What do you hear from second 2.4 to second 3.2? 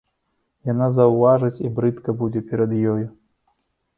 перад ёю.